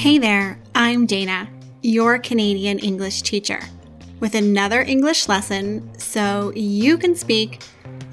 Hey 0.00 0.16
there, 0.16 0.58
I'm 0.74 1.04
Dana, 1.04 1.46
your 1.82 2.18
Canadian 2.18 2.78
English 2.78 3.20
teacher, 3.20 3.60
with 4.18 4.34
another 4.34 4.80
English 4.80 5.28
lesson 5.28 5.90
so 5.98 6.54
you 6.56 6.96
can 6.96 7.14
speak 7.14 7.60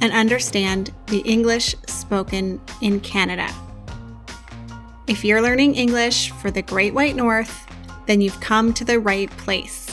and 0.02 0.12
understand 0.12 0.94
the 1.05 1.20
English 1.20 1.76
spoken 1.88 2.60
in 2.81 3.00
Canada. 3.00 3.48
If 5.08 5.23
you're 5.23 5.41
learning 5.41 5.76
English 5.76 6.31
for 6.31 6.52
the 6.52 6.62
Great 6.62 6.94
White 6.94 7.16
North, 7.16 7.66
then 8.05 8.20
you've 8.20 8.41
come 8.41 8.73
to 8.73 8.84
the 8.84 8.99
right 8.99 9.31
place. 9.38 9.90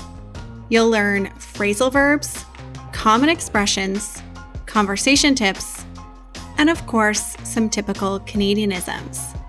You'll 0.70 0.90
learn 0.90 1.28
phrasal 1.38 1.92
verbs, 1.92 2.44
common 2.90 3.28
expressions, 3.28 4.20
conversation 4.66 5.36
tips, 5.36 5.84
and 6.58 6.68
of 6.68 6.84
course, 6.88 7.36
some 7.44 7.70
typical 7.70 8.18
Canadianisms. 8.18 9.40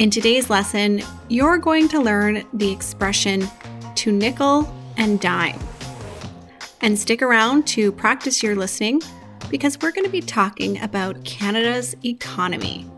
In 0.00 0.08
today's 0.08 0.48
lesson, 0.48 1.02
you're 1.28 1.58
going 1.58 1.86
to 1.88 2.00
learn 2.00 2.46
the 2.54 2.72
expression 2.72 3.46
to 3.96 4.10
nickel 4.10 4.74
and 4.96 5.20
dime. 5.20 5.60
And 6.80 6.98
stick 6.98 7.20
around 7.20 7.66
to 7.66 7.92
practice 7.92 8.42
your 8.42 8.56
listening 8.56 9.02
because 9.50 9.78
we're 9.78 9.92
going 9.92 10.06
to 10.06 10.10
be 10.10 10.22
talking 10.22 10.80
about 10.80 11.22
Canada's 11.26 11.94
economy. 12.02 12.90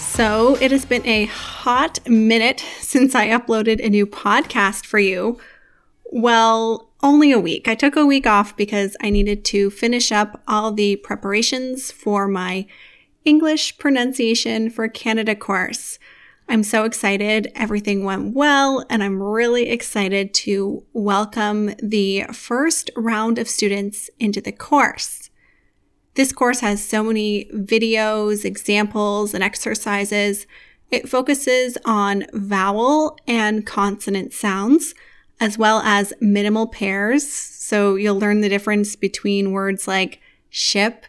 So, 0.00 0.56
it 0.60 0.72
has 0.72 0.84
been 0.84 1.06
a 1.06 1.26
hot 1.26 2.00
minute 2.08 2.58
since 2.80 3.14
I 3.14 3.28
uploaded 3.28 3.78
a 3.86 3.88
new 3.88 4.04
podcast 4.04 4.84
for 4.84 4.98
you. 4.98 5.38
Well, 6.06 6.88
only 7.04 7.30
a 7.30 7.38
week. 7.38 7.68
I 7.68 7.74
took 7.74 7.96
a 7.96 8.06
week 8.06 8.26
off 8.26 8.56
because 8.56 8.96
I 9.02 9.10
needed 9.10 9.44
to 9.46 9.68
finish 9.68 10.10
up 10.10 10.42
all 10.48 10.72
the 10.72 10.96
preparations 10.96 11.92
for 11.92 12.26
my 12.26 12.66
English 13.26 13.76
pronunciation 13.76 14.70
for 14.70 14.88
Canada 14.88 15.34
course. 15.34 15.98
I'm 16.48 16.62
so 16.62 16.84
excited. 16.84 17.52
Everything 17.54 18.04
went 18.04 18.34
well, 18.34 18.86
and 18.88 19.04
I'm 19.04 19.22
really 19.22 19.68
excited 19.68 20.32
to 20.34 20.84
welcome 20.94 21.74
the 21.82 22.24
first 22.32 22.90
round 22.96 23.38
of 23.38 23.48
students 23.48 24.08
into 24.18 24.40
the 24.40 24.52
course. 24.52 25.28
This 26.14 26.32
course 26.32 26.60
has 26.60 26.82
so 26.82 27.02
many 27.02 27.50
videos, 27.52 28.46
examples, 28.46 29.34
and 29.34 29.44
exercises. 29.44 30.46
It 30.90 31.08
focuses 31.08 31.76
on 31.84 32.24
vowel 32.32 33.18
and 33.26 33.66
consonant 33.66 34.32
sounds 34.32 34.94
as 35.40 35.58
well 35.58 35.80
as 35.80 36.12
minimal 36.20 36.66
pairs. 36.66 37.28
So 37.28 37.96
you'll 37.96 38.18
learn 38.18 38.40
the 38.40 38.48
difference 38.48 38.96
between 38.96 39.52
words 39.52 39.86
like 39.88 40.20
ship 40.48 41.04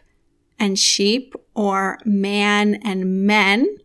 and 0.58 0.78
sheep 0.78 1.34
or 1.54 1.98
man 2.04 2.74
and 2.76 3.26
men. 3.26 3.78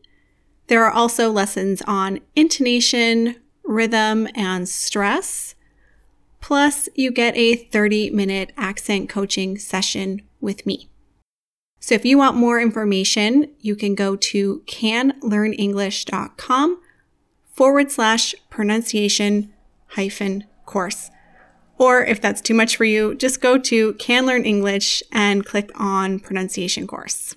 There 0.67 0.84
are 0.84 0.92
also 0.92 1.30
lessons 1.30 1.81
on 1.86 2.19
intonation, 2.36 3.38
rhythm, 3.64 4.28
and 4.36 4.67
stress. 4.67 5.56
Plus, 6.39 6.89
you 6.95 7.12
get 7.12 7.38
a 7.38 7.56
30 7.56 8.09
minute 8.12 8.52
accent 8.58 9.09
coaching 9.09 9.58
session 9.58 10.22
with 10.39 10.66
me. 10.66 10.89
So 11.80 11.95
if 11.95 12.06
you 12.06 12.17
want 12.17 12.38
more 12.38 12.62
information, 12.62 13.50
you 13.59 13.75
can 13.75 13.95
go 13.95 14.16
to 14.16 14.62
canlearnenglish.com 14.67 16.81
forward 17.52 17.92
slash 17.92 18.34
pronunciation 18.50 19.52
hyphen 19.92 20.45
course. 20.66 21.09
Or 21.78 22.03
if 22.03 22.22
that's 22.22 22.42
too 22.42 22.53
much 22.53 22.75
for 22.75 22.86
you, 22.86 23.16
just 23.16 23.42
go 23.42 23.58
to 23.58 23.94
Can 23.94 24.25
Learn 24.25 24.45
English 24.45 25.02
and 25.11 25.45
click 25.45 25.72
on 25.75 26.20
pronunciation 26.20 26.86
course. 26.86 27.36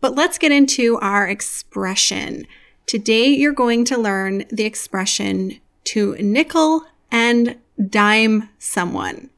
But 0.00 0.14
let's 0.14 0.38
get 0.38 0.52
into 0.52 0.98
our 0.98 1.26
expression. 1.26 2.46
Today 2.86 3.28
you're 3.28 3.52
going 3.52 3.84
to 3.86 3.98
learn 3.98 4.44
the 4.50 4.64
expression 4.64 5.60
to 5.84 6.14
nickel 6.16 6.82
and 7.10 7.56
dime 7.88 8.48
someone. 8.58 9.30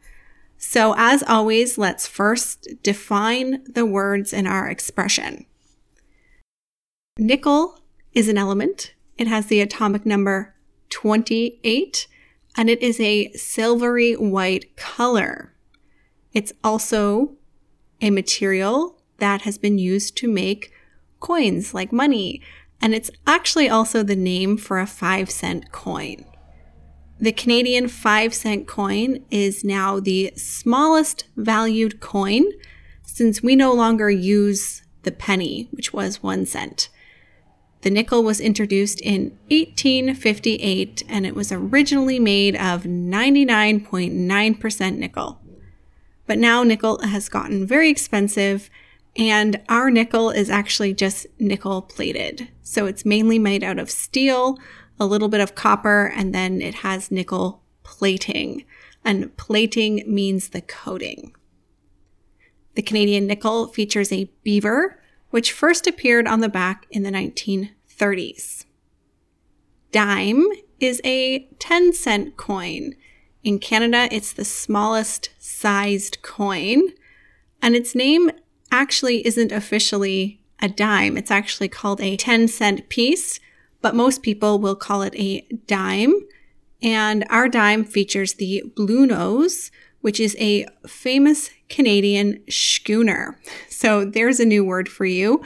So 0.58 0.94
as 0.96 1.22
always, 1.24 1.78
let's 1.78 2.06
first 2.06 2.68
define 2.82 3.64
the 3.64 3.84
words 3.84 4.32
in 4.32 4.46
our 4.46 4.68
expression. 4.68 5.46
Nickel 7.18 7.80
is 8.14 8.28
an 8.28 8.38
element. 8.38 8.94
It 9.18 9.26
has 9.26 9.46
the 9.46 9.60
atomic 9.60 10.06
number 10.06 10.51
28 10.92 12.06
and 12.56 12.68
it 12.68 12.82
is 12.82 13.00
a 13.00 13.32
silvery 13.32 14.14
white 14.14 14.76
color. 14.76 15.52
It's 16.32 16.52
also 16.62 17.32
a 18.00 18.10
material 18.10 18.98
that 19.18 19.42
has 19.42 19.58
been 19.58 19.78
used 19.78 20.16
to 20.18 20.28
make 20.28 20.72
coins 21.20 21.72
like 21.72 21.92
money, 21.92 22.42
and 22.80 22.94
it's 22.94 23.10
actually 23.26 23.68
also 23.68 24.02
the 24.02 24.16
name 24.16 24.56
for 24.56 24.78
a 24.78 24.86
five 24.86 25.30
cent 25.30 25.72
coin. 25.72 26.24
The 27.18 27.32
Canadian 27.32 27.88
five 27.88 28.34
cent 28.34 28.66
coin 28.66 29.24
is 29.30 29.64
now 29.64 30.00
the 30.00 30.32
smallest 30.36 31.24
valued 31.36 32.00
coin 32.00 32.44
since 33.02 33.42
we 33.42 33.54
no 33.54 33.72
longer 33.72 34.10
use 34.10 34.82
the 35.04 35.12
penny, 35.12 35.68
which 35.70 35.92
was 35.92 36.22
one 36.22 36.44
cent. 36.44 36.88
The 37.82 37.90
nickel 37.90 38.22
was 38.22 38.40
introduced 38.40 39.00
in 39.00 39.36
1858 39.50 41.02
and 41.08 41.26
it 41.26 41.34
was 41.34 41.50
originally 41.50 42.20
made 42.20 42.54
of 42.54 42.84
99.9% 42.84 44.98
nickel. 44.98 45.40
But 46.26 46.38
now 46.38 46.62
nickel 46.62 47.02
has 47.02 47.28
gotten 47.28 47.66
very 47.66 47.90
expensive 47.90 48.70
and 49.16 49.60
our 49.68 49.90
nickel 49.90 50.30
is 50.30 50.48
actually 50.48 50.94
just 50.94 51.26
nickel 51.40 51.82
plated. 51.82 52.46
So 52.62 52.86
it's 52.86 53.04
mainly 53.04 53.40
made 53.40 53.64
out 53.64 53.80
of 53.80 53.90
steel, 53.90 54.58
a 54.98 55.04
little 55.04 55.28
bit 55.28 55.40
of 55.40 55.56
copper, 55.56 56.12
and 56.16 56.34
then 56.34 56.62
it 56.62 56.76
has 56.76 57.10
nickel 57.10 57.62
plating. 57.82 58.64
And 59.04 59.36
plating 59.36 60.04
means 60.06 60.50
the 60.50 60.60
coating. 60.60 61.34
The 62.74 62.82
Canadian 62.82 63.26
nickel 63.26 63.66
features 63.66 64.12
a 64.12 64.30
beaver 64.44 65.01
which 65.32 65.50
first 65.50 65.86
appeared 65.86 66.28
on 66.28 66.40
the 66.40 66.48
back 66.48 66.86
in 66.90 67.02
the 67.02 67.10
1930s. 67.10 68.66
Dime 69.90 70.46
is 70.78 71.00
a 71.04 71.48
10 71.58 71.94
cent 71.94 72.36
coin. 72.36 72.94
In 73.42 73.58
Canada, 73.58 74.08
it's 74.10 74.32
the 74.32 74.44
smallest 74.44 75.30
sized 75.38 76.20
coin, 76.20 76.82
and 77.62 77.74
its 77.74 77.94
name 77.94 78.30
actually 78.70 79.26
isn't 79.26 79.52
officially 79.52 80.42
a 80.60 80.68
dime. 80.68 81.16
It's 81.16 81.30
actually 81.30 81.68
called 81.68 82.02
a 82.02 82.16
10 82.16 82.46
cent 82.48 82.90
piece, 82.90 83.40
but 83.80 83.94
most 83.94 84.22
people 84.22 84.58
will 84.58 84.76
call 84.76 85.00
it 85.00 85.14
a 85.16 85.40
dime. 85.66 86.14
And 86.82 87.24
our 87.30 87.48
dime 87.48 87.84
features 87.84 88.34
the 88.34 88.64
Bluenose, 88.76 89.70
which 90.02 90.20
is 90.20 90.36
a 90.38 90.66
famous 90.86 91.48
Canadian 91.72 92.40
schooner. 92.48 93.38
So 93.68 94.04
there's 94.04 94.38
a 94.38 94.44
new 94.44 94.64
word 94.64 94.88
for 94.88 95.06
you. 95.06 95.42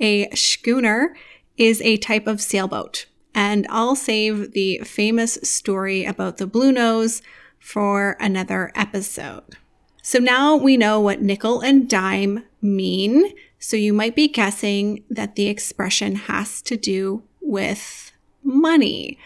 A 0.00 0.28
schooner 0.34 1.16
is 1.56 1.80
a 1.82 1.96
type 1.96 2.26
of 2.26 2.42
sailboat. 2.42 3.06
And 3.34 3.66
I'll 3.70 3.96
save 3.96 4.52
the 4.52 4.78
famous 4.78 5.38
story 5.42 6.04
about 6.04 6.38
the 6.38 6.46
Bluenose 6.46 7.22
for 7.60 8.16
another 8.18 8.72
episode. 8.74 9.56
So 10.02 10.18
now 10.18 10.56
we 10.56 10.76
know 10.76 11.00
what 11.00 11.22
nickel 11.22 11.60
and 11.60 11.88
dime 11.88 12.44
mean. 12.60 13.32
So 13.58 13.76
you 13.76 13.92
might 13.92 14.16
be 14.16 14.26
guessing 14.26 15.04
that 15.08 15.36
the 15.36 15.46
expression 15.46 16.16
has 16.16 16.60
to 16.62 16.76
do 16.76 17.22
with 17.40 18.10
money. 18.42 19.18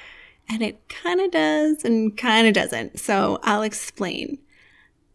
And 0.48 0.62
it 0.62 0.86
kind 0.88 1.20
of 1.20 1.30
does 1.30 1.84
and 1.84 2.14
kind 2.16 2.46
of 2.46 2.52
doesn't. 2.52 3.00
So 3.00 3.38
I'll 3.42 3.62
explain. 3.62 4.38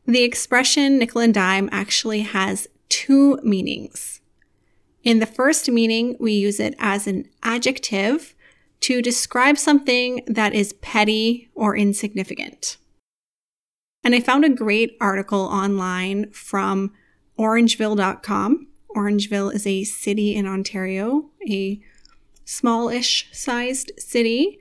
The 0.07 0.23
expression 0.23 0.98
nickel 0.98 1.19
and 1.19 1.33
dime 1.33 1.68
actually 1.69 2.21
has 2.21 2.68
two 2.88 3.38
meanings. 3.44 4.21
In 5.04 5.19
the 5.19 5.25
first 5.25 5.69
meaning, 5.69 6.15
we 6.18 6.31
use 6.31 6.62
it 6.62 6.75
as 6.80 7.07
an 7.07 7.27
adjective 7.44 8.33
to 8.81 9.01
describe 9.01 9.57
something 9.57 10.24
that 10.25 10.54
is 10.54 10.74
petty 10.74 11.50
or 11.56 11.75
insignificant. 11.75 12.77
And 14.01 14.15
I 14.15 14.21
found 14.21 14.45
a 14.45 14.50
great 14.50 14.95
article 15.01 15.42
online 15.42 16.31
from 16.31 16.94
orangeville.com. 17.38 18.68
Orangeville 18.95 19.53
is 19.53 19.68
a 19.68 19.83
city 19.83 20.36
in 20.36 20.48
Ontario, 20.48 21.31
a 21.50 21.81
smallish 22.45 23.27
sized 23.33 23.92
city. 23.98 24.60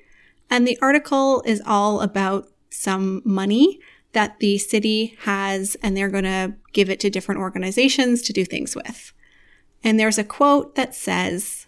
And 0.51 0.67
the 0.67 0.79
article 0.83 1.43
is 1.47 1.63
all 1.65 2.01
about 2.01 2.49
some 2.69 3.23
money 3.25 3.79
that 4.17 4.39
the 4.39 4.57
city 4.57 5.15
has 5.25 5.77
and 5.83 5.95
they're 5.95 6.09
going 6.09 6.25
to 6.25 6.55
give 6.73 6.89
it 6.89 6.99
to 6.99 7.11
different 7.11 7.39
organizations 7.39 8.23
to 8.23 8.33
do 8.33 8.47
things 8.47 8.75
with. 8.75 9.13
And 9.85 10.01
there's 10.01 10.17
a 10.17 10.25
quote 10.25 10.75
that 10.75 10.95
says, 10.95 11.67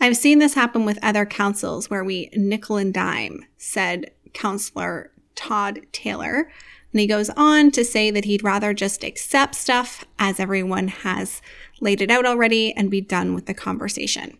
I've 0.00 0.16
seen 0.16 0.38
this 0.38 0.54
happen 0.54 0.84
with 0.84 1.00
other 1.02 1.26
councils 1.26 1.90
where 1.90 2.04
we 2.04 2.30
nickel 2.36 2.76
and 2.76 2.94
dime, 2.94 3.44
said 3.56 4.12
Councillor 4.32 5.10
Todd 5.34 5.80
Taylor. 5.90 6.48
And 6.92 7.00
he 7.00 7.08
goes 7.08 7.30
on 7.30 7.72
to 7.72 7.84
say 7.84 8.12
that 8.12 8.26
he'd 8.26 8.44
rather 8.44 8.72
just 8.72 9.02
accept 9.02 9.56
stuff 9.56 10.04
as 10.20 10.38
everyone 10.38 10.86
has 10.86 11.42
laid 11.80 12.00
it 12.00 12.12
out 12.12 12.26
already 12.26 12.72
and 12.74 12.92
be 12.92 13.00
done 13.00 13.34
with 13.34 13.46
the 13.46 13.54
conversation. 13.54 14.38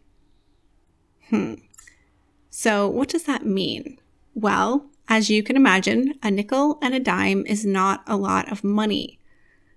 Hmm. 1.28 1.54
So, 2.50 2.88
what 2.88 3.08
does 3.08 3.24
that 3.24 3.44
mean? 3.44 3.98
Well, 4.36 4.86
as 5.08 5.30
you 5.30 5.42
can 5.42 5.56
imagine, 5.56 6.14
a 6.22 6.30
nickel 6.30 6.78
and 6.82 6.94
a 6.94 7.00
dime 7.00 7.44
is 7.46 7.64
not 7.64 8.02
a 8.06 8.16
lot 8.16 8.50
of 8.52 8.62
money. 8.62 9.18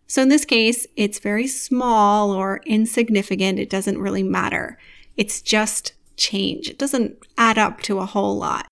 So, 0.08 0.22
in 0.22 0.30
this 0.30 0.46
case, 0.46 0.86
it's 0.98 1.20
very 1.20 1.48
small 1.48 2.32
or 2.32 2.62
insignificant. 2.66 3.60
It 3.60 3.70
doesn't 3.70 3.98
really 3.98 4.24
matter. 4.24 4.78
It's 5.16 5.42
just 5.42 5.94
change. 6.18 6.70
It 6.70 6.78
doesn't 6.78 7.18
add 7.38 7.58
up 7.58 7.82
to 7.82 8.00
a 8.00 8.06
whole 8.06 8.38
lot. 8.38 8.68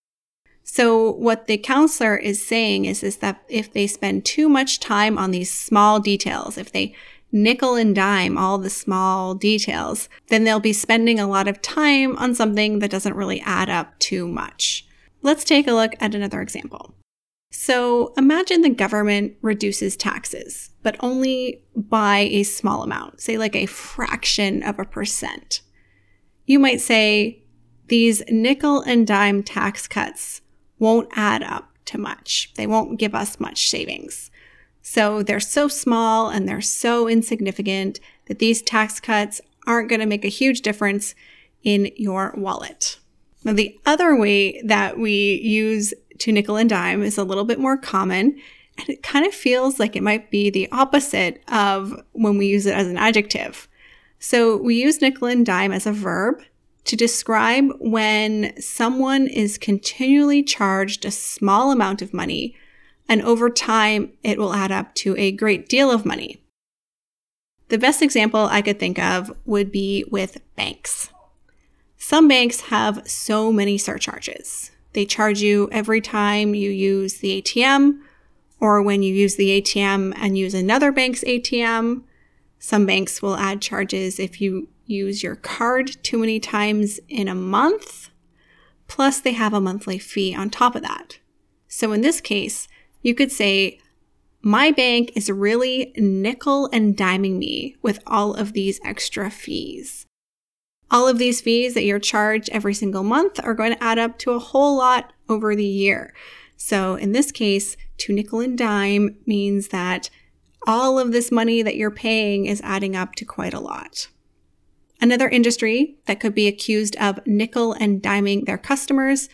So 0.71 1.13
what 1.13 1.47
the 1.47 1.57
councillor 1.57 2.15
is 2.15 2.45
saying 2.45 2.85
is, 2.85 3.01
is 3.01 3.17
that 3.17 3.41
if 3.49 3.73
they 3.73 3.87
spend 3.87 4.23
too 4.23 4.47
much 4.47 4.79
time 4.79 5.17
on 5.17 5.31
these 5.31 5.51
small 5.51 5.99
details, 5.99 6.59
if 6.59 6.71
they 6.71 6.93
nickel 7.31 7.73
and 7.75 7.95
dime 7.95 8.37
all 8.37 8.59
the 8.59 8.69
small 8.69 9.33
details, 9.33 10.09
then 10.27 10.43
they'll 10.43 10.59
be 10.59 10.73
spending 10.73 11.19
a 11.19 11.27
lot 11.27 11.47
of 11.47 11.61
time 11.63 12.15
on 12.17 12.35
something 12.35 12.79
that 12.79 12.91
doesn't 12.91 13.15
really 13.15 13.41
add 13.41 13.67
up 13.67 13.97
too 13.97 14.27
much. 14.27 14.87
Let's 15.21 15.43
take 15.43 15.67
a 15.67 15.73
look 15.73 15.93
at 15.99 16.15
another 16.15 16.41
example. 16.41 16.95
So 17.51 18.13
imagine 18.15 18.61
the 18.61 18.69
government 18.69 19.33
reduces 19.41 19.97
taxes, 19.97 20.69
but 20.83 20.95
only 20.99 21.63
by 21.75 22.29
a 22.31 22.43
small 22.43 22.83
amount, 22.83 23.21
say 23.21 23.37
like 23.37 23.55
a 23.55 23.65
fraction 23.65 24.61
of 24.63 24.79
a 24.79 24.85
percent. 24.85 25.61
You 26.45 26.59
might 26.59 26.81
say, 26.81 27.43
these 27.87 28.21
nickel 28.29 28.81
and 28.81 29.05
dime 29.05 29.41
tax 29.41 29.87
cuts 29.87 30.41
won't 30.77 31.09
add 31.13 31.41
up 31.41 31.71
to 31.85 31.97
much. 31.97 32.53
They 32.55 32.67
won't 32.67 32.99
give 32.99 33.15
us 33.15 33.39
much 33.39 33.69
savings. 33.69 34.29
So 34.81 35.23
they're 35.23 35.39
so 35.39 35.67
small 35.67 36.29
and 36.29 36.47
they're 36.47 36.61
so 36.61 37.07
insignificant 37.07 37.99
that 38.27 38.39
these 38.39 38.61
tax 38.61 38.99
cuts 38.99 39.41
aren't 39.65 39.89
going 39.89 39.99
to 39.99 40.05
make 40.05 40.23
a 40.23 40.29
huge 40.29 40.61
difference 40.61 41.15
in 41.63 41.91
your 41.95 42.33
wallet. 42.37 42.99
Now, 43.43 43.53
the 43.53 43.79
other 43.85 44.15
way 44.15 44.61
that 44.63 44.97
we 44.97 45.39
use 45.41 45.93
to 46.19 46.31
nickel 46.31 46.57
and 46.57 46.69
dime 46.69 47.01
is 47.03 47.17
a 47.17 47.23
little 47.23 47.45
bit 47.45 47.59
more 47.59 47.77
common, 47.77 48.39
and 48.77 48.89
it 48.89 49.03
kind 49.03 49.25
of 49.25 49.33
feels 49.33 49.79
like 49.79 49.95
it 49.95 50.03
might 50.03 50.29
be 50.29 50.49
the 50.49 50.69
opposite 50.71 51.41
of 51.47 51.93
when 52.11 52.37
we 52.37 52.47
use 52.47 52.65
it 52.65 52.75
as 52.75 52.87
an 52.87 52.97
adjective. 52.97 53.67
So 54.19 54.57
we 54.57 54.75
use 54.75 55.01
nickel 55.01 55.27
and 55.27 55.45
dime 55.45 55.71
as 55.71 55.85
a 55.85 55.93
verb 55.93 56.41
to 56.85 56.95
describe 56.95 57.71
when 57.79 58.59
someone 58.59 59.27
is 59.27 59.57
continually 59.57 60.43
charged 60.43 61.05
a 61.05 61.11
small 61.11 61.71
amount 61.71 62.01
of 62.01 62.13
money 62.13 62.55
and 63.07 63.21
over 63.21 63.49
time 63.49 64.13
it 64.23 64.37
will 64.37 64.53
add 64.53 64.71
up 64.71 64.93
to 64.95 65.15
a 65.17 65.31
great 65.31 65.67
deal 65.67 65.91
of 65.91 66.05
money. 66.05 66.41
The 67.69 67.77
best 67.77 68.01
example 68.01 68.47
I 68.49 68.61
could 68.61 68.79
think 68.79 68.99
of 68.99 69.31
would 69.45 69.71
be 69.71 70.03
with 70.09 70.41
banks. 70.55 71.09
Some 72.01 72.29
banks 72.29 72.61
have 72.61 73.07
so 73.07 73.51
many 73.51 73.77
surcharges. 73.77 74.71
They 74.93 75.05
charge 75.05 75.41
you 75.41 75.67
every 75.71 75.99
time 75.99 76.55
you 76.55 76.71
use 76.71 77.17
the 77.17 77.41
ATM 77.41 77.99
or 78.59 78.81
when 78.81 79.03
you 79.03 79.13
use 79.13 79.35
the 79.35 79.61
ATM 79.61 80.13
and 80.15 80.37
use 80.37 80.53
another 80.53 80.93
bank's 80.93 81.25
ATM. 81.25 82.03
Some 82.57 82.85
banks 82.85 83.21
will 83.21 83.35
add 83.35 83.61
charges 83.61 84.17
if 84.17 84.39
you 84.39 84.69
use 84.85 85.21
your 85.21 85.35
card 85.35 85.97
too 86.01 86.17
many 86.17 86.39
times 86.39 87.01
in 87.09 87.27
a 87.27 87.35
month. 87.35 88.09
Plus, 88.87 89.19
they 89.19 89.33
have 89.33 89.53
a 89.53 89.61
monthly 89.61 89.99
fee 89.99 90.33
on 90.33 90.49
top 90.49 90.75
of 90.75 90.81
that. 90.81 91.19
So, 91.67 91.91
in 91.91 92.01
this 92.01 92.21
case, 92.21 92.67
you 93.01 93.13
could 93.13 93.31
say, 93.31 93.79
My 94.41 94.71
bank 94.71 95.11
is 95.15 95.29
really 95.29 95.93
nickel 95.97 96.69
and 96.71 96.97
diming 96.97 97.37
me 97.37 97.75
with 97.81 97.99
all 98.07 98.33
of 98.33 98.53
these 98.53 98.79
extra 98.83 99.29
fees. 99.29 100.07
All 100.91 101.07
of 101.07 101.17
these 101.17 101.41
fees 101.41 101.73
that 101.75 101.83
you're 101.83 101.99
charged 101.99 102.49
every 102.51 102.73
single 102.73 103.03
month 103.03 103.39
are 103.43 103.53
going 103.53 103.73
to 103.73 103.83
add 103.83 103.99
up 103.99 104.17
to 104.19 104.31
a 104.31 104.39
whole 104.39 104.77
lot 104.77 105.13
over 105.27 105.55
the 105.55 105.65
year. 105.65 106.13
So, 106.57 106.95
in 106.95 107.11
this 107.11 107.31
case, 107.31 107.77
to 107.99 108.13
nickel 108.13 108.39
and 108.39 108.57
dime 108.57 109.17
means 109.25 109.69
that 109.69 110.09
all 110.67 110.99
of 110.99 111.11
this 111.11 111.31
money 111.31 111.61
that 111.61 111.75
you're 111.75 111.91
paying 111.91 112.45
is 112.45 112.61
adding 112.61 112.95
up 112.95 113.15
to 113.15 113.25
quite 113.25 113.53
a 113.53 113.59
lot. 113.59 114.07
Another 115.01 115.29
industry 115.29 115.97
that 116.05 116.19
could 116.19 116.35
be 116.35 116.47
accused 116.47 116.95
of 116.97 117.25
nickel 117.25 117.73
and 117.73 118.01
diming 118.01 118.45
their 118.45 118.57
customers 118.57 119.29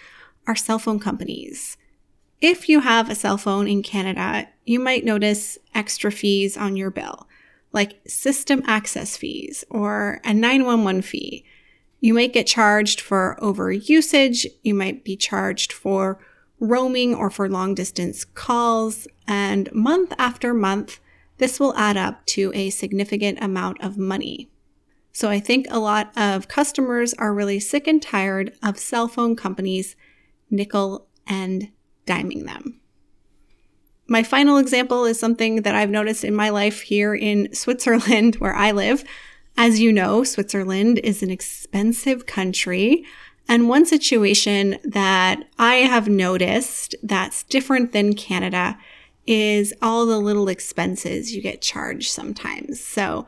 are 0.46 0.56
cell 0.56 0.78
phone 0.78 1.00
companies. 1.00 1.78
If 2.42 2.70
you 2.70 2.82
have 2.82 3.10
a 3.10 3.16
cell 3.16 3.38
phone 3.38 3.68
in 3.68 3.82
Canada, 3.82 4.50
you 4.66 4.80
might 4.80 5.06
notice 5.06 5.58
extra 5.74 6.12
fees 6.12 6.56
on 6.56 6.76
your 6.76 6.92
bill, 6.92 7.28
like 7.76 8.00
system 8.08 8.64
access 8.66 9.18
fees 9.18 9.66
or 9.70 10.22
a 10.24 10.34
911 10.34 11.02
fee. 11.02 11.44
You 12.00 12.14
might 12.14 12.32
get 12.32 12.48
charged 12.48 13.02
for 13.02 13.38
over 13.44 13.70
usage, 13.72 14.48
you 14.64 14.74
might 14.74 15.04
be 15.04 15.18
charged 15.18 15.74
for 15.74 16.18
roaming 16.62 17.14
or 17.14 17.30
for 17.30 17.50
long 17.50 17.76
distance 17.76 18.24
calls, 18.24 19.08
and 19.28 19.70
month 19.74 20.14
after 20.18 20.54
month, 20.54 21.00
this 21.38 21.60
will 21.60 21.76
add 21.76 21.98
up 21.98 22.26
to 22.28 22.50
a 22.56 22.70
significant 22.70 23.40
amount 23.42 23.84
of 23.84 23.98
money. 23.98 24.50
So 25.12 25.30
I 25.30 25.42
think 25.42 25.68
a 25.70 25.80
lot 25.80 26.14
of 26.18 26.48
customers 26.48 27.14
are 27.16 27.34
really 27.34 27.60
sick 27.60 27.88
and 27.88 28.02
tired 28.02 28.54
of 28.64 28.80
cell 28.80 29.10
phone 29.10 29.36
companies 29.36 29.98
nickel 30.50 31.08
and 31.28 31.72
diming 32.08 32.46
them. 32.46 32.80
My 34.08 34.24
final 34.24 34.58
example 34.58 35.06
is 35.06 35.20
something 35.20 35.64
that 35.64 35.76
I've 35.76 35.90
noticed 35.90 36.24
in 36.24 36.36
my 36.36 36.50
life 36.50 36.82
here 36.82 37.16
in 37.16 37.54
Switzerland, 37.54 38.36
where 38.40 38.56
I 38.56 38.72
live. 38.72 39.04
As 39.58 39.80
you 39.80 39.92
know, 39.92 40.24
Switzerland 40.24 41.00
is 41.00 41.24
an 41.24 41.32
expensive 41.32 42.26
country. 42.26 43.06
And 43.48 43.70
one 43.70 43.86
situation 43.86 44.78
that 44.84 45.48
I 45.58 45.76
have 45.76 46.08
noticed 46.08 46.96
that's 47.02 47.44
different 47.44 47.92
than 47.92 48.16
Canada 48.16 48.78
is 49.28 49.74
all 49.82 50.06
the 50.06 50.20
little 50.20 50.50
expenses 50.50 51.36
you 51.36 51.42
get 51.42 51.62
charged 51.62 52.10
sometimes. 52.10 52.80
So 52.80 53.26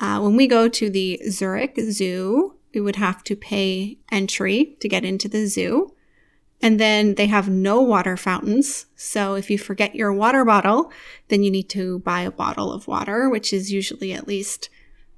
uh, 0.00 0.20
when 0.20 0.36
we 0.36 0.46
go 0.46 0.68
to 0.68 0.90
the 0.90 1.20
Zurich 1.28 1.78
Zoo, 1.90 2.54
we 2.74 2.80
would 2.80 2.96
have 2.96 3.24
to 3.24 3.36
pay 3.36 3.98
entry 4.10 4.76
to 4.80 4.88
get 4.88 5.04
into 5.04 5.28
the 5.28 5.46
zoo. 5.46 5.92
And 6.60 6.80
then 6.80 7.14
they 7.14 7.26
have 7.26 7.48
no 7.48 7.80
water 7.80 8.16
fountains. 8.16 8.86
So 8.96 9.34
if 9.34 9.48
you 9.48 9.58
forget 9.58 9.94
your 9.94 10.12
water 10.12 10.44
bottle, 10.44 10.90
then 11.28 11.42
you 11.42 11.50
need 11.50 11.68
to 11.70 12.00
buy 12.00 12.22
a 12.22 12.32
bottle 12.32 12.72
of 12.72 12.88
water, 12.88 13.28
which 13.28 13.52
is 13.52 13.72
usually 13.72 14.12
at 14.12 14.26
least 14.26 14.68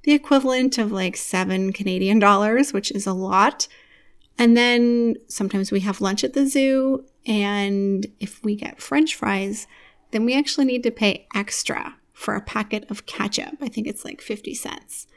the 0.03 0.13
equivalent 0.13 0.77
of 0.77 0.91
like 0.91 1.17
seven 1.17 1.73
Canadian 1.73 2.19
dollars, 2.19 2.73
which 2.73 2.91
is 2.91 3.07
a 3.07 3.13
lot. 3.13 3.67
And 4.37 4.55
then 4.55 5.15
sometimes 5.27 5.71
we 5.71 5.81
have 5.81 6.01
lunch 6.01 6.23
at 6.23 6.33
the 6.33 6.45
zoo. 6.45 7.05
And 7.25 8.05
if 8.19 8.43
we 8.43 8.55
get 8.55 8.81
french 8.81 9.15
fries, 9.15 9.67
then 10.11 10.25
we 10.25 10.37
actually 10.37 10.65
need 10.65 10.83
to 10.83 10.91
pay 10.91 11.27
extra 11.33 11.95
for 12.13 12.35
a 12.35 12.41
packet 12.41 12.89
of 12.89 13.05
ketchup. 13.05 13.55
I 13.61 13.67
think 13.67 13.87
it's 13.87 14.05
like 14.05 14.21
50 14.21 14.53
cents. 14.53 15.07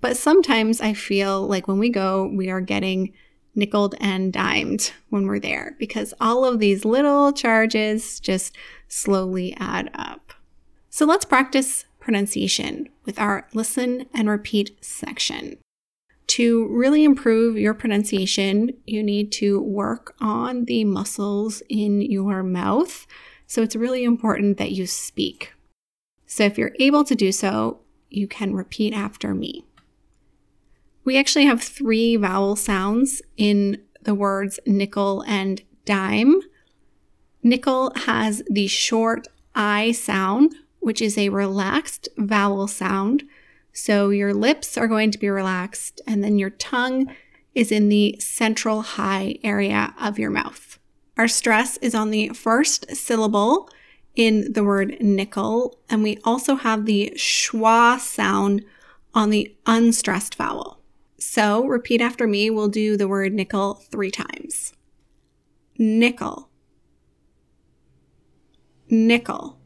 But 0.00 0.16
sometimes 0.16 0.80
I 0.80 0.92
feel 0.92 1.46
like 1.46 1.68
when 1.68 1.78
we 1.78 1.88
go, 1.88 2.30
we 2.32 2.50
are 2.50 2.60
getting 2.60 3.12
nickeled 3.58 3.94
and 4.00 4.32
dimed 4.32 4.92
when 5.10 5.26
we're 5.26 5.40
there 5.40 5.74
because 5.78 6.14
all 6.20 6.44
of 6.44 6.60
these 6.60 6.84
little 6.84 7.32
charges 7.32 8.20
just 8.20 8.56
slowly 8.86 9.54
add 9.58 9.90
up. 9.92 10.32
So 10.88 11.04
let's 11.04 11.24
practice 11.24 11.84
pronunciation 12.00 12.88
with 13.04 13.18
our 13.18 13.46
listen 13.52 14.06
and 14.14 14.30
repeat 14.30 14.76
section. 14.80 15.58
To 16.28 16.68
really 16.68 17.04
improve 17.04 17.58
your 17.58 17.74
pronunciation, 17.74 18.72
you 18.86 19.02
need 19.02 19.32
to 19.32 19.60
work 19.60 20.14
on 20.20 20.66
the 20.66 20.84
muscles 20.84 21.62
in 21.68 22.00
your 22.00 22.42
mouth. 22.42 23.06
So 23.46 23.62
it's 23.62 23.76
really 23.76 24.04
important 24.04 24.58
that 24.58 24.72
you 24.72 24.86
speak. 24.86 25.52
So 26.26 26.44
if 26.44 26.58
you're 26.58 26.76
able 26.78 27.04
to 27.04 27.14
do 27.14 27.32
so, 27.32 27.80
you 28.10 28.28
can 28.28 28.54
repeat 28.54 28.92
after 28.92 29.34
me. 29.34 29.64
We 31.08 31.16
actually 31.16 31.46
have 31.46 31.62
three 31.62 32.16
vowel 32.16 32.54
sounds 32.54 33.22
in 33.38 33.80
the 34.02 34.14
words 34.14 34.60
nickel 34.66 35.24
and 35.26 35.62
dime. 35.86 36.42
Nickel 37.42 37.94
has 38.04 38.42
the 38.50 38.66
short 38.66 39.26
I 39.54 39.92
sound, 39.92 40.54
which 40.80 41.00
is 41.00 41.16
a 41.16 41.30
relaxed 41.30 42.10
vowel 42.18 42.68
sound. 42.68 43.22
So 43.72 44.10
your 44.10 44.34
lips 44.34 44.76
are 44.76 44.86
going 44.86 45.10
to 45.12 45.18
be 45.18 45.30
relaxed, 45.30 46.02
and 46.06 46.22
then 46.22 46.38
your 46.38 46.50
tongue 46.50 47.10
is 47.54 47.72
in 47.72 47.88
the 47.88 48.16
central 48.20 48.82
high 48.82 49.38
area 49.42 49.94
of 49.98 50.18
your 50.18 50.30
mouth. 50.30 50.78
Our 51.16 51.26
stress 51.26 51.78
is 51.78 51.94
on 51.94 52.10
the 52.10 52.28
first 52.34 52.94
syllable 52.94 53.70
in 54.14 54.52
the 54.52 54.62
word 54.62 55.00
nickel, 55.00 55.78
and 55.88 56.02
we 56.02 56.18
also 56.22 56.56
have 56.56 56.84
the 56.84 57.14
schwa 57.16 57.98
sound 57.98 58.62
on 59.14 59.30
the 59.30 59.56
unstressed 59.64 60.34
vowel. 60.34 60.77
So 61.18 61.64
repeat 61.64 62.00
after 62.00 62.26
me. 62.26 62.50
We'll 62.50 62.68
do 62.68 62.96
the 62.96 63.08
word 63.08 63.32
nickel 63.32 63.74
three 63.74 64.10
times. 64.10 64.72
Nickel. 65.76 66.48
Nickel. 68.90 69.58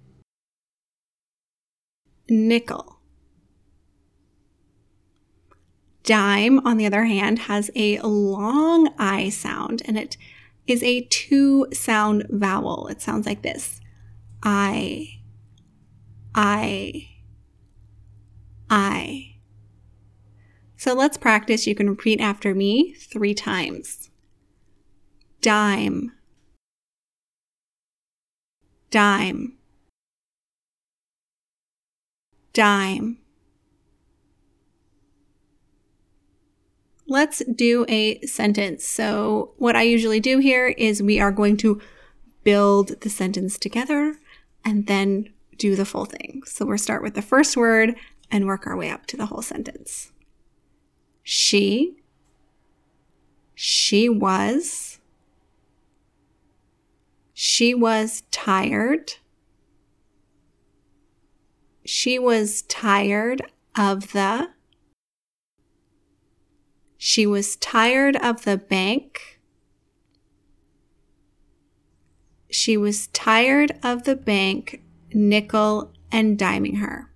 nickel. 2.33 2.99
Dime, 6.03 6.59
on 6.67 6.79
the 6.79 6.87
other 6.87 7.05
hand, 7.05 7.41
has 7.41 7.71
a 7.77 8.01
long 8.01 8.93
I 8.99 9.29
sound 9.29 9.83
and 9.85 9.97
it 9.97 10.17
is 10.67 10.83
a 10.83 11.03
two 11.03 11.67
sound 11.73 12.27
vowel. 12.29 12.89
It 12.89 13.01
sounds 13.01 13.27
like 13.27 13.43
this 13.43 13.81
I, 14.43 15.21
I, 16.35 17.09
I. 18.69 19.32
So 20.83 20.95
let's 20.95 21.17
practice. 21.17 21.69
You 21.69 21.77
can 21.77 21.89
repeat 21.89 22.21
after 22.21 22.57
me 22.57 22.95
three 22.95 23.35
times. 23.35 24.11
Dime, 25.41 26.11
dime, 28.91 29.59
dime. 32.53 33.19
Let's 37.07 37.45
do 37.45 37.87
a 37.89 38.21
sentence. 38.23 38.85
So, 38.85 39.55
what 39.59 39.77
I 39.77 39.83
usually 39.83 40.19
do 40.19 40.39
here 40.39 40.67
is 40.71 41.01
we 41.01 41.21
are 41.21 41.31
going 41.31 41.59
to 41.59 41.81
build 42.43 43.01
the 43.03 43.09
sentence 43.09 43.57
together 43.57 44.17
and 44.65 44.89
then 44.89 45.29
do 45.57 45.77
the 45.77 45.85
full 45.85 46.07
thing. 46.07 46.43
So, 46.45 46.67
we'll 46.67 46.77
start 46.77 47.05
with 47.05 47.15
the 47.15 47.23
first 47.23 47.57
word 47.57 47.95
and 48.33 48.49
work 48.49 48.67
our 48.67 48.77
way 48.77 48.91
up 48.91 49.07
to 49.07 49.17
the 49.17 49.27
whole 49.27 49.43
sentence. 49.43 50.12
She, 51.23 52.03
she 53.55 54.09
was, 54.09 54.99
she 57.33 57.75
was 57.75 58.23
tired. 58.31 59.15
She 61.85 62.19
was 62.19 62.63
tired 62.63 63.43
of 63.77 64.13
the 64.13 64.51
she 67.05 67.27
was 67.27 67.57
tired 67.57 68.15
of 68.15 68.45
the 68.45 68.57
bank. 68.57 69.41
She 72.49 72.77
was 72.77 73.09
tired 73.09 73.73
of 73.83 74.05
the 74.05 74.15
bank 74.15 74.83
nickel 75.13 75.93
and 76.13 76.39
diming 76.39 76.79
her. 76.79 77.12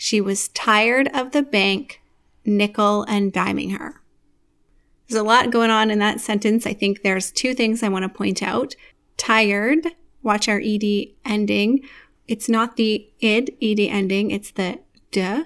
She 0.00 0.20
was 0.20 0.46
tired 0.48 1.08
of 1.12 1.32
the 1.32 1.42
bank 1.42 2.00
nickel 2.46 3.02
and 3.02 3.32
diming 3.32 3.76
her. 3.76 4.00
There's 5.08 5.20
a 5.20 5.24
lot 5.24 5.50
going 5.50 5.70
on 5.70 5.90
in 5.90 5.98
that 5.98 6.20
sentence. 6.20 6.66
I 6.66 6.72
think 6.72 7.02
there's 7.02 7.32
two 7.32 7.52
things 7.52 7.82
I 7.82 7.88
want 7.88 8.04
to 8.04 8.08
point 8.08 8.40
out. 8.40 8.76
Tired, 9.16 9.88
watch 10.22 10.48
our 10.48 10.60
ed 10.64 10.84
ending. 11.24 11.80
It's 12.28 12.48
not 12.48 12.76
the 12.76 13.10
id, 13.20 13.56
ed 13.60 13.80
ending, 13.80 14.30
it's 14.30 14.52
the 14.52 14.78
d 15.10 15.42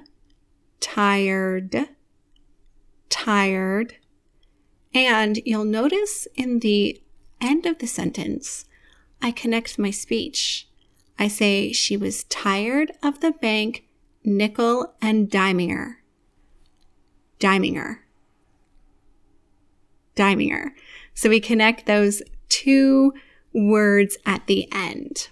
tired, 0.80 1.88
tired. 3.08 3.94
And 4.92 5.40
you'll 5.46 5.64
notice 5.64 6.28
in 6.34 6.58
the 6.58 7.00
end 7.40 7.64
of 7.64 7.78
the 7.78 7.86
sentence, 7.86 8.66
I 9.22 9.30
connect 9.30 9.78
my 9.78 9.90
speech. 9.90 10.68
I 11.18 11.28
say 11.28 11.72
she 11.72 11.96
was 11.96 12.24
tired 12.24 12.92
of 13.02 13.20
the 13.20 13.30
bank 13.30 13.84
nickel 14.24 14.94
and 15.00 15.30
diming 15.30 15.72
her. 15.72 15.98
Diming 17.40 17.76
her. 17.76 18.04
Diming 20.16 20.52
her. 20.52 20.74
So 21.14 21.28
we 21.28 21.40
connect 21.40 21.86
those 21.86 22.22
two 22.48 23.12
words 23.52 24.16
at 24.24 24.46
the 24.46 24.68
end. 24.72 25.28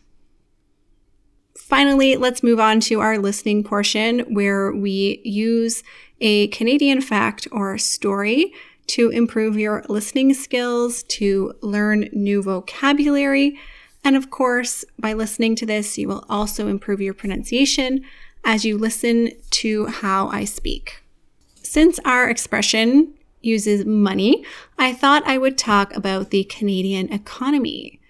Finally, 1.56 2.16
let's 2.16 2.42
move 2.42 2.59
on 2.59 2.80
to 2.80 3.00
our 3.00 3.16
listening 3.18 3.62
portion 3.62 4.20
where 4.35 4.73
we 4.73 5.20
use 5.25 5.82
a 6.20 6.49
Canadian 6.49 7.00
fact 7.00 7.47
or 7.52 7.78
story 7.78 8.52
to 8.88 9.09
improve 9.11 9.56
your 9.56 9.85
listening 9.88 10.35
skills, 10.35 11.04
to 11.04 11.52
learn 11.62 12.09
new 12.12 12.42
vocabulary. 12.42 13.56
And 14.02 14.16
of 14.16 14.30
course, 14.30 14.85
by 14.99 15.12
listening 15.12 15.54
to 15.56 15.66
this, 15.66 15.97
you 15.97 16.09
will 16.09 16.25
also 16.28 16.66
improve 16.66 17.00
your 17.00 17.14
pronunciation 17.14 18.04
as 18.44 18.64
you 18.64 18.78
listen 18.78 19.32
to 19.50 19.87
how 19.87 20.28
I 20.28 20.44
speak. 20.44 21.02
Since 21.62 22.00
our 22.04 22.28
expression 22.28 23.14
uses 23.40 23.85
money, 23.85 24.44
I 24.78 24.92
thought 24.92 25.26
I 25.26 25.38
would 25.38 25.56
talk 25.56 25.94
about 25.94 26.30
the 26.30 26.44
Canadian 26.44 27.12
economy. 27.12 28.00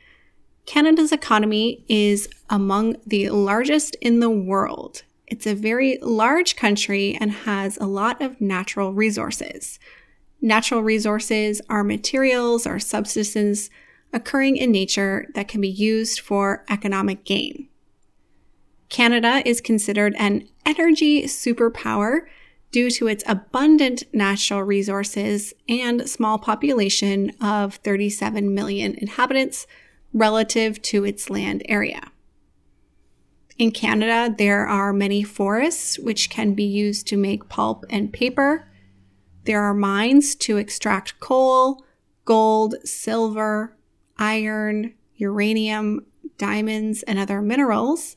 Canada's 0.66 1.12
economy 1.12 1.84
is 1.88 2.28
among 2.48 2.96
the 3.06 3.30
largest 3.30 3.96
in 4.00 4.20
the 4.20 4.30
world. 4.30 5.02
It's 5.26 5.46
a 5.46 5.54
very 5.54 5.98
large 6.02 6.56
country 6.56 7.16
and 7.20 7.30
has 7.30 7.76
a 7.78 7.86
lot 7.86 8.20
of 8.20 8.40
natural 8.40 8.92
resources. 8.92 9.78
Natural 10.40 10.82
resources 10.82 11.60
are 11.68 11.84
materials 11.84 12.66
or 12.66 12.78
substances 12.78 13.70
occurring 14.12 14.56
in 14.56 14.72
nature 14.72 15.28
that 15.34 15.48
can 15.48 15.60
be 15.60 15.68
used 15.68 16.20
for 16.20 16.64
economic 16.68 17.24
gain. 17.24 17.68
Canada 18.90 19.40
is 19.46 19.60
considered 19.60 20.14
an 20.18 20.46
energy 20.66 21.22
superpower 21.22 22.26
due 22.72 22.90
to 22.90 23.06
its 23.06 23.24
abundant 23.26 24.02
natural 24.12 24.62
resources 24.62 25.54
and 25.68 26.08
small 26.08 26.38
population 26.38 27.32
of 27.40 27.76
37 27.76 28.52
million 28.54 28.94
inhabitants 28.98 29.66
relative 30.12 30.82
to 30.82 31.04
its 31.04 31.30
land 31.30 31.62
area. 31.68 32.10
In 33.58 33.70
Canada, 33.70 34.34
there 34.36 34.66
are 34.66 34.92
many 34.92 35.22
forests 35.22 35.98
which 35.98 36.30
can 36.30 36.54
be 36.54 36.64
used 36.64 37.06
to 37.08 37.16
make 37.16 37.48
pulp 37.48 37.84
and 37.90 38.12
paper. 38.12 38.68
There 39.44 39.62
are 39.62 39.74
mines 39.74 40.34
to 40.36 40.56
extract 40.56 41.20
coal, 41.20 41.84
gold, 42.24 42.74
silver, 42.84 43.76
iron, 44.18 44.94
uranium, 45.16 46.06
diamonds, 46.38 47.02
and 47.02 47.18
other 47.18 47.42
minerals. 47.42 48.16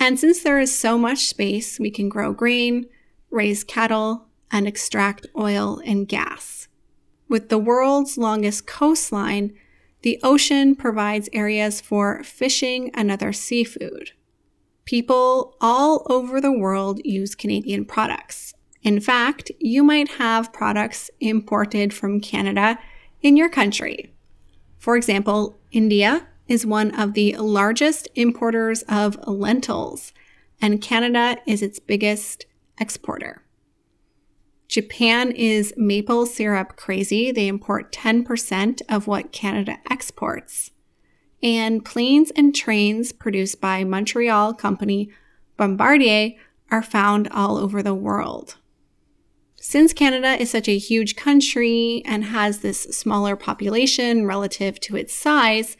And 0.00 0.18
since 0.18 0.42
there 0.42 0.58
is 0.58 0.76
so 0.76 0.96
much 0.96 1.26
space, 1.26 1.78
we 1.78 1.90
can 1.90 2.08
grow 2.08 2.32
grain, 2.32 2.86
raise 3.30 3.62
cattle, 3.62 4.28
and 4.50 4.66
extract 4.66 5.26
oil 5.38 5.80
and 5.84 6.08
gas. 6.08 6.68
With 7.28 7.50
the 7.50 7.58
world's 7.58 8.16
longest 8.16 8.66
coastline, 8.66 9.54
the 10.02 10.18
ocean 10.22 10.74
provides 10.74 11.28
areas 11.34 11.82
for 11.82 12.24
fishing 12.24 12.90
and 12.94 13.10
other 13.10 13.34
seafood. 13.34 14.12
People 14.86 15.56
all 15.60 16.06
over 16.08 16.40
the 16.40 16.50
world 16.50 17.00
use 17.04 17.34
Canadian 17.34 17.84
products. 17.84 18.54
In 18.82 18.98
fact, 18.98 19.52
you 19.60 19.84
might 19.84 20.12
have 20.12 20.52
products 20.54 21.10
imported 21.20 21.92
from 21.92 22.20
Canada 22.20 22.78
in 23.20 23.36
your 23.36 23.50
country. 23.50 24.14
For 24.78 24.96
example, 24.96 25.60
India 25.70 26.26
is 26.50 26.66
one 26.66 26.90
of 26.98 27.14
the 27.14 27.36
largest 27.36 28.08
importers 28.16 28.82
of 28.88 29.16
lentils, 29.26 30.12
and 30.60 30.82
Canada 30.82 31.38
is 31.46 31.62
its 31.62 31.78
biggest 31.78 32.44
exporter. 32.78 33.44
Japan 34.66 35.30
is 35.30 35.72
maple 35.76 36.26
syrup 36.26 36.74
crazy. 36.74 37.30
They 37.30 37.46
import 37.46 37.92
10% 37.92 38.82
of 38.88 39.06
what 39.06 39.30
Canada 39.30 39.78
exports. 39.88 40.72
And 41.40 41.84
planes 41.84 42.32
and 42.34 42.54
trains 42.54 43.12
produced 43.12 43.60
by 43.60 43.84
Montreal 43.84 44.54
company 44.54 45.08
Bombardier 45.56 46.32
are 46.70 46.82
found 46.82 47.28
all 47.28 47.58
over 47.58 47.80
the 47.80 47.94
world. 47.94 48.56
Since 49.56 49.92
Canada 49.92 50.40
is 50.40 50.50
such 50.50 50.68
a 50.68 50.78
huge 50.78 51.14
country 51.14 52.02
and 52.06 52.24
has 52.24 52.58
this 52.58 52.82
smaller 52.82 53.36
population 53.36 54.26
relative 54.26 54.80
to 54.80 54.96
its 54.96 55.14
size, 55.14 55.76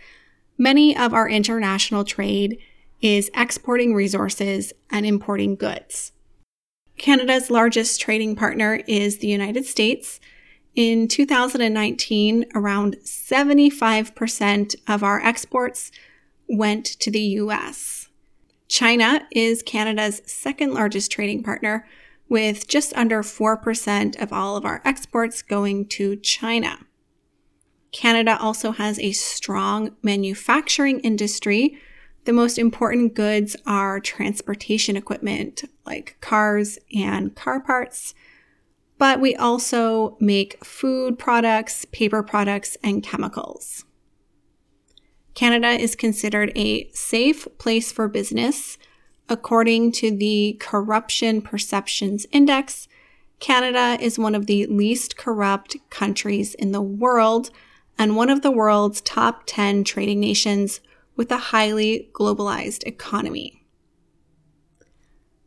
many 0.60 0.94
of 0.94 1.14
our 1.14 1.26
international 1.26 2.04
trade 2.04 2.58
is 3.00 3.30
exporting 3.34 3.94
resources 3.94 4.74
and 4.90 5.06
importing 5.06 5.56
goods. 5.56 6.12
Canada's 6.98 7.50
largest 7.50 7.98
trading 7.98 8.36
partner 8.36 8.82
is 8.86 9.18
the 9.18 9.26
United 9.26 9.64
States. 9.64 10.20
In 10.74 11.08
2019, 11.08 12.44
around 12.54 12.96
75% 13.02 14.74
of 14.86 15.02
our 15.02 15.18
exports 15.24 15.90
went 16.46 16.84
to 16.84 17.10
the 17.10 17.20
US. 17.20 18.08
China 18.68 19.26
is 19.32 19.62
Canada's 19.62 20.20
second 20.26 20.74
largest 20.74 21.10
trading 21.10 21.42
partner, 21.42 21.88
with 22.28 22.68
just 22.68 22.94
under 22.94 23.22
4% 23.22 24.22
of 24.22 24.32
all 24.32 24.56
of 24.56 24.66
our 24.66 24.82
exports 24.84 25.40
going 25.40 25.88
to 25.88 26.16
China. 26.16 26.78
Canada 27.92 28.38
also 28.40 28.73
has 28.73 28.99
a 28.99 29.12
strong 29.12 29.97
manufacturing 30.02 31.00
industry 31.00 31.78
the 32.25 32.32
most 32.32 32.59
important 32.59 33.14
goods 33.14 33.56
are 33.66 33.99
transportation 33.99 34.97
equipment 34.97 35.64
like 35.87 36.16
cars 36.20 36.78
and 36.94 37.35
car 37.35 37.61
parts, 37.61 38.14
but 38.99 39.20
we 39.20 39.35
also 39.35 40.16
make 40.20 40.62
food 40.64 41.18
products, 41.18 41.87
paper 41.87 42.23
products, 42.23 42.76
and 42.85 43.02
chemicals. 43.02 43.85
Canada 45.35 45.70
is 45.70 45.97
considered 45.97 46.52
a 46.54 46.90
safe 46.90 47.49
place 47.56 47.90
for 47.90 48.09
business. 48.09 48.76
According 49.28 49.92
to 49.92 50.11
the 50.11 50.56
Corruption 50.61 51.40
Perceptions 51.40 52.26
Index, 52.32 52.88
Canada 53.38 53.97
is 54.00 54.18
one 54.18 54.35
of 54.35 54.47
the 54.47 54.66
least 54.66 55.16
corrupt 55.16 55.76
countries 55.88 56.52
in 56.54 56.73
the 56.73 56.82
world 56.82 57.50
and 58.00 58.16
one 58.16 58.30
of 58.30 58.40
the 58.40 58.50
world's 58.50 59.02
top 59.02 59.42
10 59.45 59.85
trading 59.85 60.19
nations 60.19 60.80
with 61.16 61.30
a 61.30 61.37
highly 61.37 62.09
globalized 62.14 62.83
economy. 62.87 63.62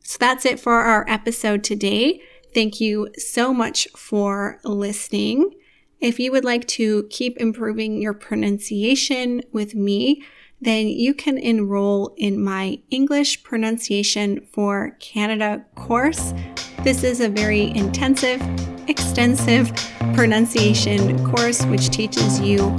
So 0.03 0.17
that's 0.19 0.45
it 0.45 0.59
for 0.59 0.73
our 0.73 1.03
episode 1.09 1.63
today. 1.63 2.21
Thank 2.53 2.79
you 2.79 3.07
so 3.17 3.55
much 3.55 3.87
for 3.97 4.59
listening. 4.63 5.55
If 5.99 6.19
you 6.19 6.31
would 6.31 6.45
like 6.45 6.67
to 6.67 7.07
keep 7.09 7.37
improving 7.37 7.99
your 7.99 8.13
pronunciation 8.13 9.41
with 9.51 9.73
me, 9.73 10.21
then 10.61 10.87
you 10.87 11.15
can 11.15 11.39
enroll 11.39 12.13
in 12.17 12.43
my 12.43 12.77
English 12.91 13.41
pronunciation 13.41 14.47
for 14.51 14.95
Canada 14.99 15.65
course. 15.73 16.35
This 16.83 17.03
is 17.03 17.19
a 17.19 17.29
very 17.29 17.71
intensive, 17.71 18.39
extensive 18.87 19.73
pronunciation 20.13 21.23
course 21.31 21.65
which 21.65 21.89
teaches 21.89 22.39
you 22.39 22.75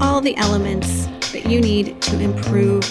all 0.00 0.20
the 0.20 0.36
elements 0.36 1.06
that 1.32 1.46
you 1.46 1.60
need 1.60 2.00
to 2.02 2.18
improve 2.20 2.84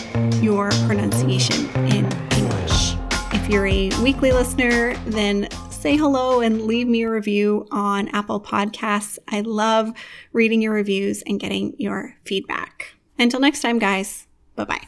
your 0.43 0.69
pronunciation 0.85 1.69
in 1.87 2.05
English. 2.33 2.95
If 3.33 3.49
you're 3.49 3.67
a 3.67 3.89
weekly 4.01 4.31
listener, 4.31 4.95
then 5.05 5.49
say 5.69 5.95
hello 5.95 6.41
and 6.41 6.63
leave 6.63 6.87
me 6.87 7.03
a 7.03 7.09
review 7.09 7.67
on 7.71 8.09
Apple 8.09 8.41
Podcasts. 8.41 9.17
I 9.27 9.41
love 9.41 9.93
reading 10.33 10.61
your 10.61 10.73
reviews 10.73 11.23
and 11.25 11.39
getting 11.39 11.75
your 11.77 12.15
feedback. 12.25 12.95
Until 13.17 13.39
next 13.39 13.61
time, 13.61 13.79
guys, 13.79 14.27
bye 14.55 14.65
bye. 14.65 14.81